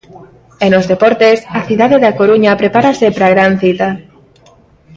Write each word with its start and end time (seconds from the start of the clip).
E 0.65 0.67
nos 0.73 0.85
deportes, 0.91 1.37
a 1.59 1.61
cidade 1.67 1.97
da 2.03 2.15
Coruña 2.19 2.59
prepárase 2.61 3.07
para 3.15 3.25
a 3.29 3.33
gran 3.35 3.53
cita. 3.61 3.89